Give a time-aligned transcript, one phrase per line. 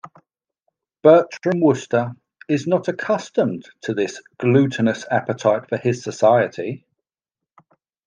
[1.03, 2.13] Bertram Wooster
[2.49, 6.87] is not accustomed to this gluttonous appetite for his society.